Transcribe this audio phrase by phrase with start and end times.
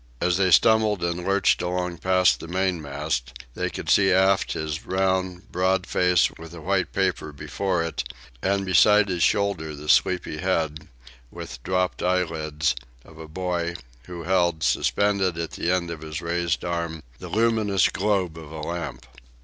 [0.19, 5.51] As they stumbled and lurched along past the mainmast, they could see aft his round,
[5.51, 8.03] broad face with a white paper before it,
[8.41, 10.87] and beside his shoulder the sleepy head,
[11.29, 12.73] with dropped eyelids,
[13.05, 13.75] of the boy,
[14.07, 18.59] who held, suspended at the end of his raised arm, the luminous globe of a
[18.61, 19.05] lamp.